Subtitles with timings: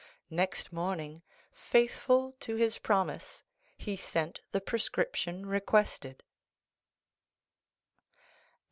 [0.31, 1.21] Next morning,
[1.51, 3.43] faithful to his promise,
[3.77, 6.23] he sent the prescription requested.